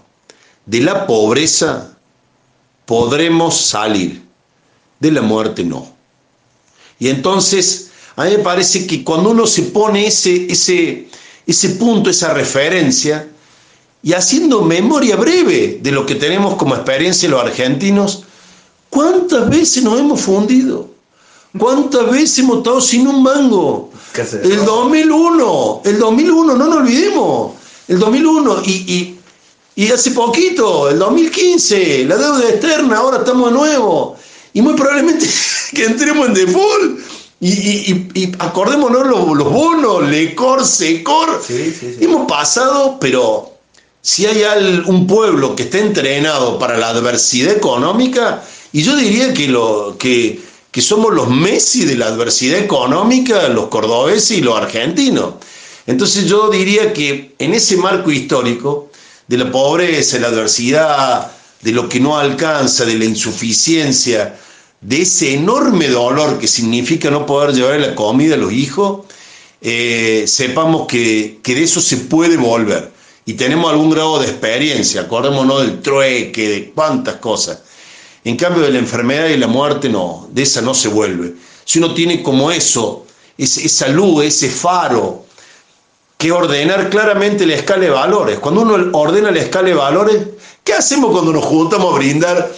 [0.64, 1.96] De la pobreza
[2.84, 4.22] podremos salir,
[5.00, 5.90] de la muerte no.
[6.98, 11.08] Y entonces, a mí me parece que cuando uno se pone ese, ese,
[11.46, 13.28] ese punto, esa referencia,
[14.02, 18.22] y haciendo memoria breve de lo que tenemos como experiencia los argentinos,
[18.88, 20.95] ¿cuántas veces nos hemos fundido?
[21.58, 23.90] ¿Cuántas veces hemos estado sin un mango?
[24.42, 27.52] El 2001, el 2001, no nos olvidemos.
[27.88, 29.18] El 2001 y,
[29.76, 34.16] y, hace poquito, el 2015, la deuda externa, ahora estamos de nuevo.
[34.54, 35.26] Y muy probablemente
[35.74, 37.00] que entremos en default.
[37.38, 37.50] Y,
[38.14, 41.42] y, acordémonos los, los, bonos, Lecor, Secor.
[42.00, 43.52] Hemos pasado, pero
[44.00, 48.42] si hay un pueblo que está entrenado para la adversidad económica,
[48.72, 50.40] y yo diría que, lo, que
[50.76, 55.36] que somos los Messi de la adversidad económica, los cordobeses y los argentinos.
[55.86, 58.90] Entonces yo diría que en ese marco histórico
[59.26, 64.38] de la pobreza, de la adversidad, de lo que no alcanza, de la insuficiencia,
[64.82, 69.06] de ese enorme dolor que significa no poder llevar la comida a los hijos,
[69.62, 72.92] eh, sepamos que, que de eso se puede volver
[73.24, 77.62] y tenemos algún grado de experiencia, acordémonos del trueque, de cuántas cosas.
[78.26, 81.34] En cambio de la enfermedad y la muerte no, de esa no se vuelve.
[81.64, 83.06] Si uno tiene como eso,
[83.38, 85.26] esa luz, ese faro,
[86.18, 88.40] que ordenar claramente la escala de valores.
[88.40, 90.26] Cuando uno ordena la escala de valores,
[90.64, 92.52] ¿qué hacemos cuando nos juntamos a brindar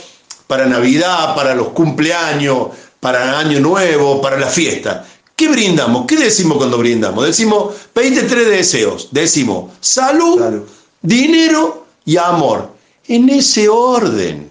[0.46, 5.06] para Navidad, para los cumpleaños, para Año Nuevo, para la fiesta?
[5.36, 6.06] ¿Qué brindamos?
[6.06, 7.26] ¿Qué decimos cuando brindamos?
[7.26, 9.08] Decimos, pedite tres deseos.
[9.10, 10.62] Decimos, salud,
[11.02, 12.70] dinero y amor.
[13.06, 14.48] En ese orden.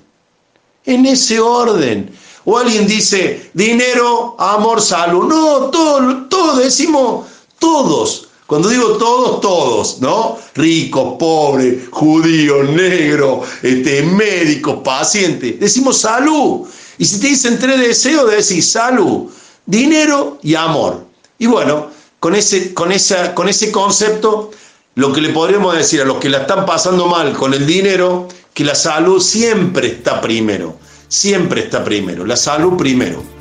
[0.88, 2.12] En ese orden.
[2.46, 5.28] O alguien dice, dinero, amor, salud.
[5.28, 7.28] No, todos, todos decimos,
[7.60, 8.30] todos.
[8.48, 10.38] Cuando digo todos, todos, ¿no?
[10.56, 15.60] Ricos, pobres, judíos, negros, este, médicos, pacientes.
[15.60, 16.66] Decimos salud.
[16.98, 19.30] Y si te dicen tres deseos, decís salud,
[19.66, 21.06] dinero y amor.
[21.38, 21.88] Y bueno,
[22.22, 24.52] con ese, con, esa, con ese concepto,
[24.96, 28.30] lo que le podríamos decir a los que la están pasando mal con el dinero,
[28.58, 30.80] que la salud siempre está primero.
[31.08, 32.26] Siempre está primero.
[32.26, 33.37] La salud primero.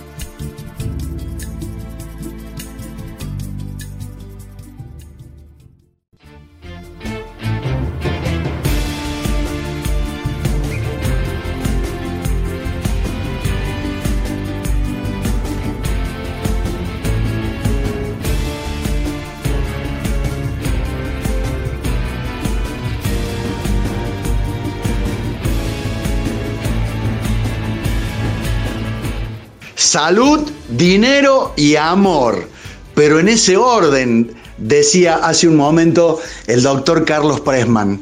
[29.86, 32.48] Salud, dinero y amor.
[32.94, 38.00] Pero en ese orden, decía hace un momento el doctor Carlos Presman,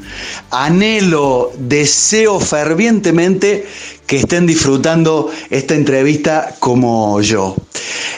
[0.50, 3.66] anhelo, deseo fervientemente
[4.06, 7.56] que estén disfrutando esta entrevista como yo.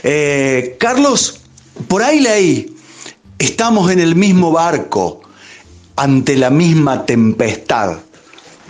[0.03, 1.41] Eh, Carlos,
[1.89, 2.77] por ahí leí,
[3.39, 5.23] estamos en el mismo barco,
[5.97, 7.99] ante la misma tempestad.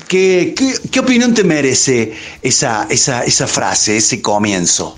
[0.09, 0.55] ¿Qué,
[1.01, 4.97] opinión te merece esa, esa, frase, ese comienzo?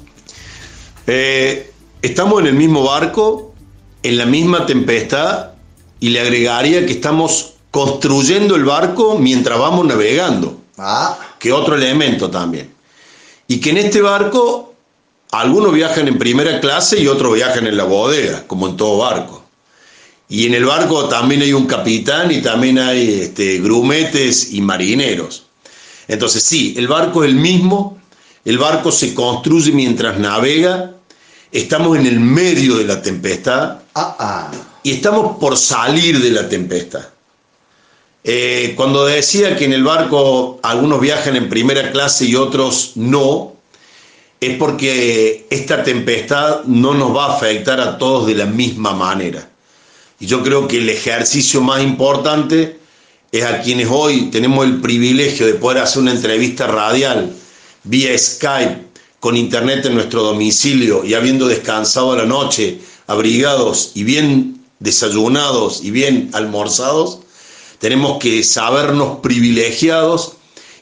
[1.06, 3.54] Eh, estamos en el mismo barco,
[4.02, 5.52] en la misma tempestad,
[6.00, 10.60] y le agregaría que estamos construyendo el barco mientras vamos navegando.
[10.76, 11.18] Ah.
[11.38, 12.72] Que otro elemento también.
[13.46, 14.74] Y que en este barco
[15.32, 19.37] algunos viajan en primera clase y otros viajan en la bodega, como en todo barco.
[20.28, 25.44] Y en el barco también hay un capitán y también hay este, grumetes y marineros.
[26.06, 27.98] Entonces sí, el barco es el mismo,
[28.44, 30.94] el barco se construye mientras navega,
[31.50, 34.50] estamos en el medio de la tempestad ah, ah.
[34.82, 37.08] y estamos por salir de la tempestad.
[38.24, 43.54] Eh, cuando decía que en el barco algunos viajan en primera clase y otros no,
[44.40, 49.48] es porque esta tempestad no nos va a afectar a todos de la misma manera.
[50.20, 52.78] Y yo creo que el ejercicio más importante
[53.30, 57.32] es a quienes hoy tenemos el privilegio de poder hacer una entrevista radial
[57.84, 58.88] vía Skype
[59.20, 65.90] con internet en nuestro domicilio y habiendo descansado la noche, abrigados y bien desayunados y
[65.90, 67.20] bien almorzados,
[67.78, 70.34] tenemos que sabernos privilegiados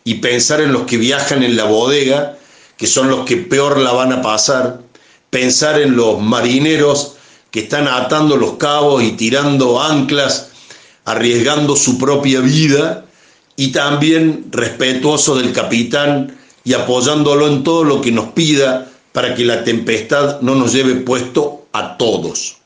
[0.05, 2.39] y pensar en los que viajan en la bodega,
[2.77, 4.83] que son los que peor la van a pasar,
[5.31, 7.16] pensar en los marineros
[7.57, 10.51] que están atando los cabos y tirando anclas,
[11.07, 13.07] arriesgando su propia vida
[13.57, 19.47] y también respetuoso del capitán y apoyándolo en todo lo que nos pida para que
[19.47, 22.59] la tempestad no nos lleve puesto a todos.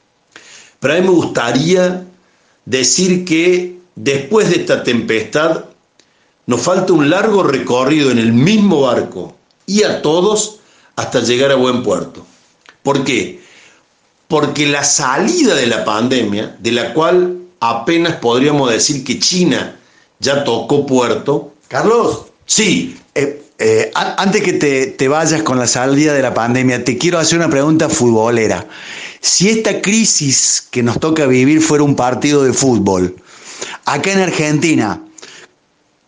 [0.81, 2.05] Pero a mí me gustaría
[2.65, 5.67] decir que después de esta tempestad
[6.47, 10.59] nos falta un largo recorrido en el mismo barco y a todos
[10.97, 12.27] hasta llegar a buen puerto.
[12.83, 13.40] ¿Por qué?
[14.31, 19.77] Porque la salida de la pandemia, de la cual apenas podríamos decir que China
[20.21, 21.53] ya tocó puerto.
[21.67, 22.27] Carlos.
[22.47, 22.97] Sí.
[23.17, 27.19] Eh, eh, antes que te, te, vayas con la salida de la pandemia, te quiero
[27.19, 28.69] hacer una pregunta futbolera.
[29.21, 33.17] Si esta crisis que nos toca vivir fuera un partido de fútbol,
[33.85, 35.03] acá en Argentina,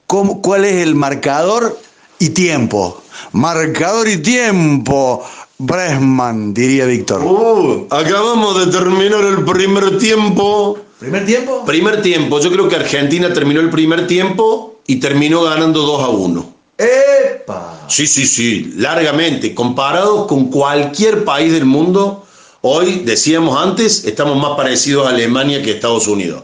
[0.07, 1.77] ¿cuál es el marcador
[2.20, 3.03] y tiempo?
[3.33, 5.25] Marcador y tiempo.
[5.65, 7.23] Bresman, diría Víctor.
[7.23, 10.77] Uh, acabamos de terminar el primer tiempo.
[10.99, 11.65] ¿Primer tiempo?
[11.65, 12.41] Primer tiempo.
[12.41, 16.55] Yo creo que Argentina terminó el primer tiempo y terminó ganando 2 a 1.
[16.79, 17.87] ¡Epa!
[17.89, 19.55] Sí, sí, sí, largamente.
[19.55, 22.27] Comparado con cualquier país del mundo,
[22.63, 26.43] hoy, decíamos antes, estamos más parecidos a Alemania que a Estados Unidos.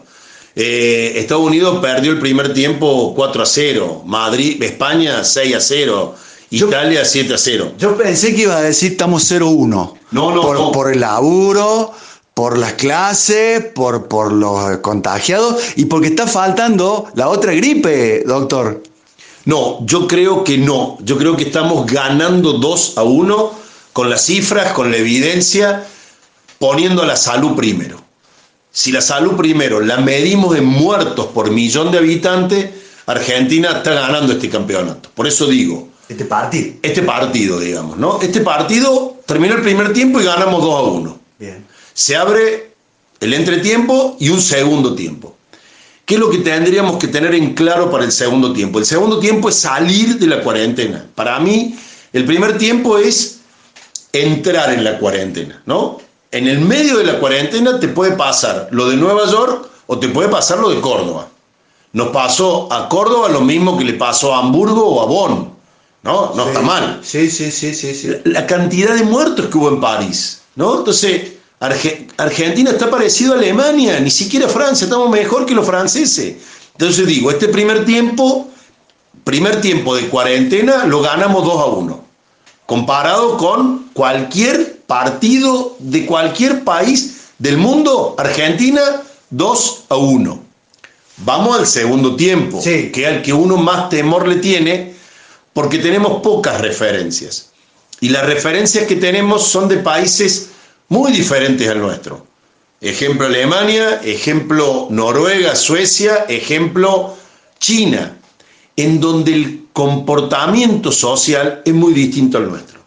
[0.55, 4.03] Eh, Estados Unidos perdió el primer tiempo 4 a 0.
[4.07, 6.15] Madrid, España 6 a 0.
[6.51, 7.73] Italia 7 a 0.
[7.79, 9.69] Yo pensé que iba a decir estamos 0-1.
[9.69, 10.73] No, no por, no.
[10.73, 11.93] por el laburo,
[12.35, 18.83] por las clases, por, por los contagiados y porque está faltando la otra gripe, doctor.
[19.45, 20.99] No, yo creo que no.
[21.01, 23.53] Yo creo que estamos ganando 2 a 1
[23.93, 25.85] con las cifras, con la evidencia,
[26.59, 28.01] poniendo la salud primero.
[28.71, 32.71] Si la salud primero la medimos en muertos por millón de habitantes,
[33.07, 35.11] Argentina está ganando este campeonato.
[35.15, 35.88] Por eso digo.
[36.09, 36.75] Este partido.
[36.83, 38.21] Este partido, digamos, ¿no?
[38.21, 41.19] Este partido terminó el primer tiempo y ganamos 2 a 1.
[41.39, 41.67] Bien.
[41.93, 42.73] Se abre
[43.21, 45.37] el entretiempo y un segundo tiempo.
[46.05, 48.79] ¿Qué es lo que tendríamos que tener en claro para el segundo tiempo?
[48.79, 51.07] El segundo tiempo es salir de la cuarentena.
[51.15, 51.79] Para mí,
[52.15, 53.41] el primer tiempo es
[54.13, 55.99] entrar en la cuarentena, ¿no?
[56.31, 60.09] En el medio de la cuarentena te puede pasar lo de Nueva York o te
[60.09, 61.29] puede pasar lo de Córdoba.
[61.93, 65.58] Nos pasó a Córdoba lo mismo que le pasó a Hamburgo o a Bonn,
[66.03, 66.35] ¿no?
[66.35, 67.01] No está mal.
[67.03, 68.09] Sí, sí, sí, sí, sí.
[68.09, 70.79] La, la cantidad de muertos que hubo en París, ¿no?
[70.79, 76.37] Entonces, Argentina está parecido a Alemania, ni siquiera Francia, estamos mejor que los franceses.
[76.73, 78.49] Entonces digo, este primer tiempo,
[79.25, 82.05] primer tiempo de cuarentena, lo ganamos 2 a 1,
[82.67, 88.81] comparado con cualquier partido de cualquier país del mundo, Argentina
[89.31, 90.41] 2 a 1.
[91.25, 92.93] Vamos al segundo tiempo, sí.
[92.93, 94.88] que es al que uno más temor le tiene,
[95.59, 97.51] porque tenemos pocas referencias.
[97.99, 100.51] Y las referencias que tenemos son de países
[100.89, 102.25] muy diferentes al nuestro.
[102.81, 107.17] Ejemplo Alemania, ejemplo Noruega, Suecia, ejemplo
[107.59, 108.17] China,
[108.77, 112.79] en donde el comportamiento social es muy distinto al nuestro.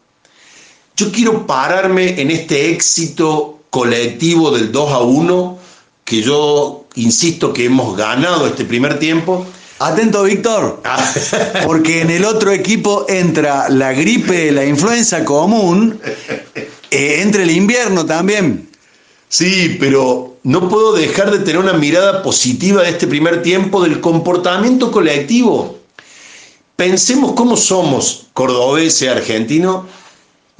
[0.96, 5.60] Yo quiero pararme en este éxito colectivo del 2 a 1,
[6.06, 9.46] que yo insisto que hemos ganado este primer tiempo.
[9.84, 10.84] Atento, Víctor,
[11.66, 16.00] porque en el otro equipo entra la gripe, la influenza común
[16.92, 18.70] eh, entre el invierno también.
[19.28, 24.00] Sí, pero no puedo dejar de tener una mirada positiva de este primer tiempo del
[24.02, 25.80] comportamiento colectivo.
[26.76, 29.86] Pensemos cómo somos cordobeses, argentinos,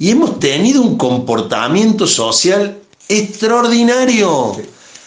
[0.00, 2.76] y hemos tenido un comportamiento social
[3.08, 4.56] extraordinario.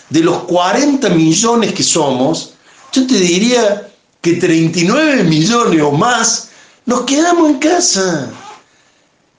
[0.09, 2.53] De los 40 millones que somos,
[2.93, 3.89] yo te diría
[4.26, 6.49] que 39 millones o más
[6.88, 8.32] nos quedamos en casa.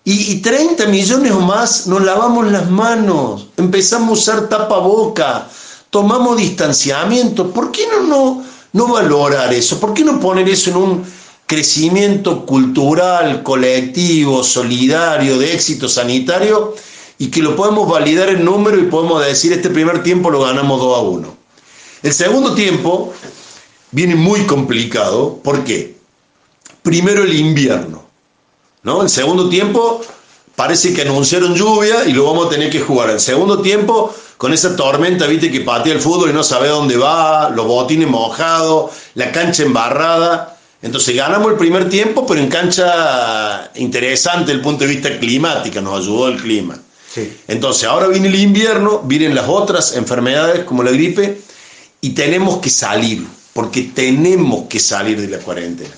[0.05, 5.49] Y, y 30 millones o más nos lavamos las manos, empezamos a usar tapaboca,
[5.91, 7.51] tomamos distanciamiento.
[7.51, 9.81] ¿Por qué no, no, no valorar eso?
[9.81, 11.05] ¿Por qué no poner eso en un
[11.49, 16.77] crecimiento cultural, colectivo, solidario, de éxito sanitario?
[17.19, 20.79] Y que lo podemos validar en número y podemos decir, este primer tiempo lo ganamos
[20.79, 21.37] 2 a 1.
[22.05, 23.13] El segundo tiempo
[23.97, 25.41] viene muy complicado.
[25.43, 25.97] ¿Por qué?
[26.83, 28.05] Primero el invierno.
[28.83, 29.01] ¿no?
[29.01, 30.03] El segundo tiempo
[30.55, 33.09] parece que anunciaron lluvia y lo vamos a tener que jugar.
[33.09, 36.99] El segundo tiempo, con esa tormenta, viste, que patea el fútbol y no sabe dónde
[36.99, 40.59] va, los botines mojados, la cancha embarrada.
[40.83, 45.81] Entonces ganamos el primer tiempo, pero en cancha interesante desde el punto de vista climático,
[45.81, 46.79] nos ayudó el clima.
[47.15, 47.35] Sí.
[47.49, 51.41] Entonces ahora viene el invierno, vienen las otras enfermedades como la gripe
[52.03, 53.27] y tenemos que salir,
[53.57, 55.95] porque tenemos que salir de la cuarentena.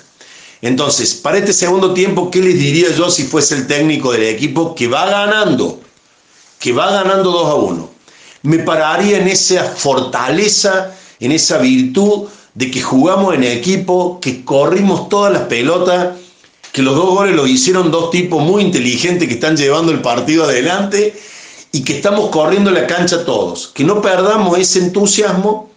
[0.61, 4.73] Entonces, para este segundo tiempo, ¿qué les diría yo si fuese el técnico del equipo
[4.73, 5.81] que va ganando?
[6.57, 7.89] Que va ganando 2 a 1.
[8.43, 15.09] Me pararía en esa fortaleza, en esa virtud de que jugamos en equipo, que corrimos
[15.09, 16.15] todas las pelotas,
[16.71, 20.45] que los dos goles los hicieron dos tipos muy inteligentes que están llevando el partido
[20.45, 21.13] adelante
[21.73, 23.67] y que estamos corriendo la cancha todos.
[23.67, 25.68] Que no perdamos ese entusiasmo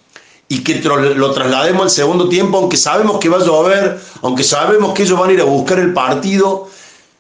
[0.53, 4.93] y que lo traslademos al segundo tiempo, aunque sabemos que va a llover, aunque sabemos
[4.93, 6.69] que ellos van a ir a buscar el partido,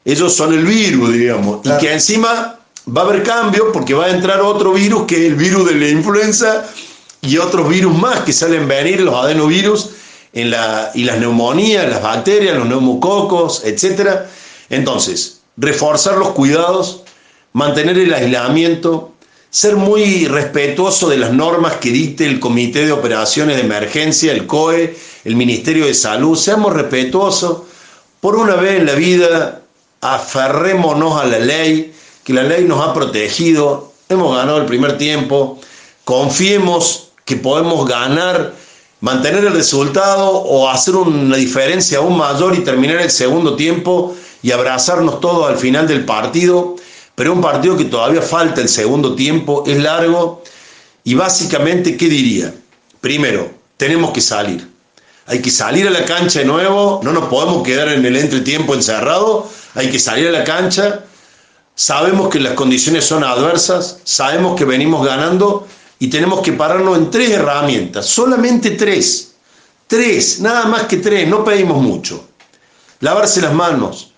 [0.04, 1.78] ellos son el virus, digamos, claro.
[1.78, 2.58] y que encima
[2.94, 5.76] va a haber cambio porque va a entrar otro virus que es el virus de
[5.76, 6.66] la influenza
[7.22, 9.92] y otros virus más que salen venir, los adenovirus
[10.34, 14.26] en la, y las neumonías, las bacterias, los neumococos, etc.
[14.68, 17.00] Entonces, reforzar los cuidados,
[17.54, 19.11] mantener el aislamiento,
[19.52, 24.46] ser muy respetuoso de las normas que dicte el Comité de Operaciones de Emergencia, el
[24.46, 27.58] COE, el Ministerio de Salud, seamos respetuosos.
[28.18, 29.60] Por una vez en la vida,
[30.00, 31.92] aferrémonos a la ley,
[32.24, 35.60] que la ley nos ha protegido, hemos ganado el primer tiempo,
[36.06, 38.54] confiemos que podemos ganar,
[39.02, 44.50] mantener el resultado o hacer una diferencia aún mayor y terminar el segundo tiempo y
[44.50, 46.76] abrazarnos todos al final del partido
[47.14, 50.42] pero un partido que todavía falta el segundo tiempo, es largo.
[51.04, 52.54] Y básicamente, ¿qué diría?
[53.00, 54.68] Primero, tenemos que salir.
[55.26, 58.74] Hay que salir a la cancha de nuevo, no nos podemos quedar en el entretiempo
[58.74, 61.04] encerrado, hay que salir a la cancha,
[61.74, 65.66] sabemos que las condiciones son adversas, sabemos que venimos ganando.
[65.98, 69.36] Y tenemos que pararnos en tres herramientas, solamente tres,
[69.86, 72.24] tres, nada más que tres, no pedimos mucho.
[72.98, 74.11] Lavarse las manos.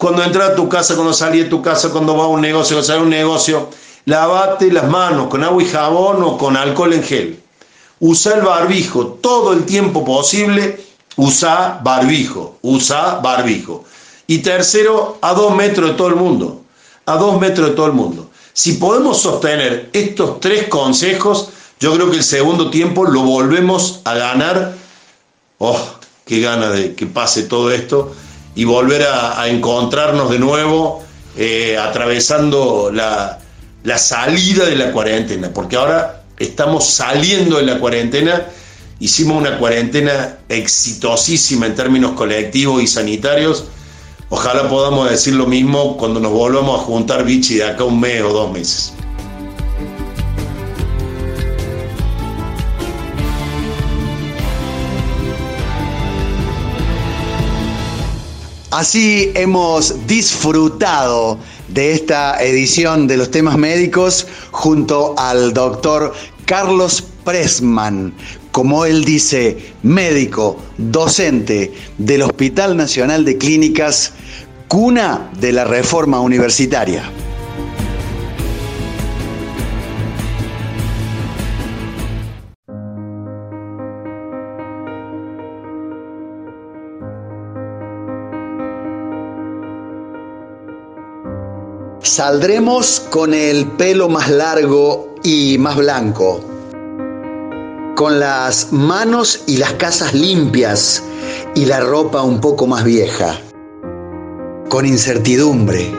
[0.00, 2.74] Cuando entras a tu casa, cuando salís de tu casa, cuando vas a un negocio,
[2.74, 3.68] cuando sales a un negocio,
[4.06, 7.38] lavate las manos con agua y jabón o con alcohol en gel.
[7.98, 10.82] Usa el barbijo todo el tiempo posible,
[11.16, 13.84] usa barbijo, usa barbijo.
[14.26, 16.62] Y tercero, a dos metros de todo el mundo,
[17.04, 18.30] a dos metros de todo el mundo.
[18.54, 24.14] Si podemos sostener estos tres consejos, yo creo que el segundo tiempo lo volvemos a
[24.14, 24.72] ganar.
[25.58, 25.78] Oh,
[26.24, 28.14] qué gana de que pase todo esto
[28.54, 31.02] y volver a, encontrarnos de nuevo
[31.36, 33.38] eh, atravesando la,
[33.84, 38.46] la salida de la cuarentena, porque ahora estamos saliendo de la cuarentena,
[38.98, 43.64] hicimos una cuarentena exitosísima en términos colectivos y sanitarios,
[44.28, 48.22] ojalá podamos decir lo mismo cuando nos volvamos a juntar, bichi, de acá un mes
[48.22, 48.92] o dos meses.
[58.70, 66.14] Así hemos disfrutado de esta edición de los temas médicos junto al doctor
[66.44, 68.14] Carlos Pressman,
[68.52, 74.12] como él dice, médico, docente del Hospital Nacional de Clínicas,
[74.68, 77.10] cuna de la reforma universitaria.
[92.20, 96.44] Saldremos con el pelo más largo y más blanco,
[97.96, 101.02] con las manos y las casas limpias
[101.54, 103.40] y la ropa un poco más vieja,
[104.68, 105.90] con incertidumbre.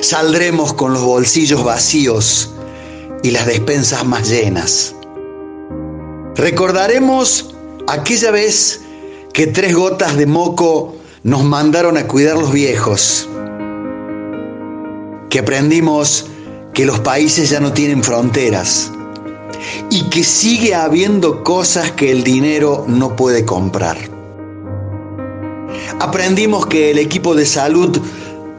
[0.00, 2.48] Saldremos con los bolsillos vacíos
[3.22, 4.94] y las despensas más llenas.
[6.36, 7.54] Recordaremos
[7.88, 8.80] aquella vez
[9.34, 13.28] que tres gotas de moco nos mandaron a cuidar los viejos
[15.30, 16.26] que aprendimos
[16.74, 18.90] que los países ya no tienen fronteras
[19.90, 23.96] y que sigue habiendo cosas que el dinero no puede comprar.
[26.00, 27.98] Aprendimos que el equipo de salud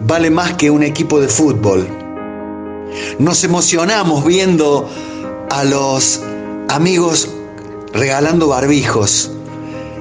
[0.01, 1.87] vale más que un equipo de fútbol.
[3.19, 4.89] Nos emocionamos viendo
[5.49, 6.21] a los
[6.69, 7.29] amigos
[7.93, 9.31] regalando barbijos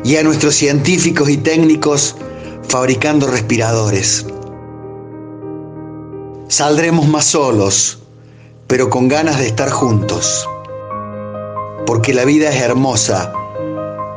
[0.05, 2.17] y a nuestros científicos y técnicos
[2.69, 4.27] fabricando respiradores.
[6.49, 7.99] Saldremos más solos,
[8.67, 10.49] pero con ganas de estar juntos.
[11.87, 13.31] Porque la vida es hermosa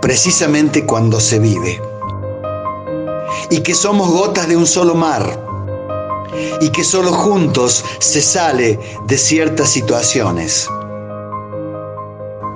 [0.02, 1.82] precisamente cuando se vive.
[3.50, 5.46] Y que somos gotas de un solo mar.
[6.62, 10.70] Y que solo juntos se sale de ciertas situaciones.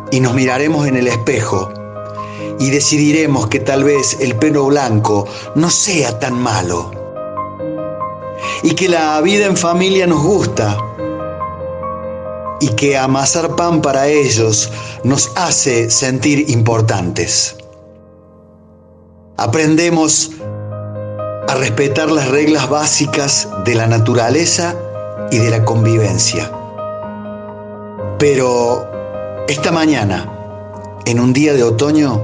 [0.09, 1.69] Y nos miraremos en el espejo
[2.59, 6.94] y decidiremos que tal vez el pelo blanco no sea tan malo
[8.63, 10.77] y que la vida en familia nos gusta
[12.59, 14.71] y que amasar pan para ellos
[15.03, 17.55] nos hace sentir importantes.
[19.37, 20.31] Aprendemos
[21.47, 24.75] a respetar las reglas básicas de la naturaleza
[25.31, 26.51] y de la convivencia.
[28.17, 28.87] Pero
[29.47, 30.31] esta mañana,
[31.05, 32.21] en un día de otoño,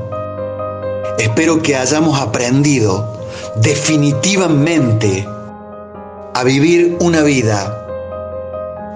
[1.19, 3.13] espero que hayamos aprendido
[3.57, 5.27] definitivamente
[6.33, 7.77] a vivir una vida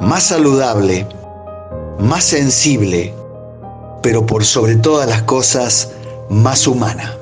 [0.01, 1.07] más saludable,
[1.99, 3.13] más sensible,
[4.01, 5.91] pero por sobre todas las cosas,
[6.29, 7.17] más humana.